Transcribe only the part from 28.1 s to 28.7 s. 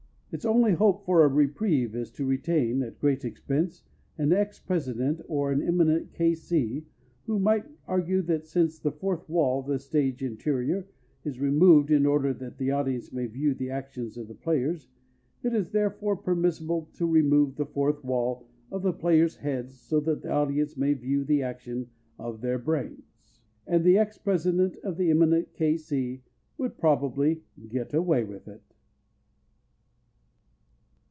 with it."